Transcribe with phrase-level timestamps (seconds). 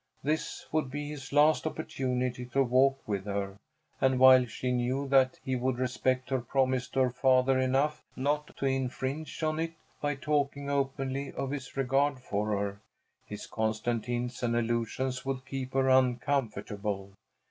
[0.23, 3.59] This would be his last opportunity to walk with her,
[3.99, 8.57] and while she knew that he would respect her promise to her father enough not
[8.57, 12.81] to infringe on it by talking openly of his regard for her,
[13.27, 17.11] his constant hints and allusions would keep her uncomfortable.